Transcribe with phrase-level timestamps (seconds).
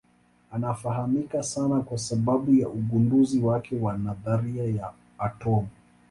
[0.51, 5.67] Anafahamika sana kwa sababu ya ugunduzi wake wa nadharia ya atomu.